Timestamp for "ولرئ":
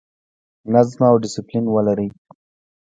1.69-2.09